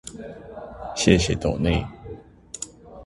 [0.95, 1.85] 謝謝斗內